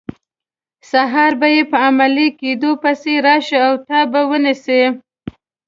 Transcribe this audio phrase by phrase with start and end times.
[0.91, 4.83] سهار به یې په عملي کیدو پسې راشي او تا به ونیسي.